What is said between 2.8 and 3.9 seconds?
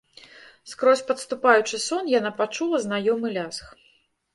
знаёмы лязг.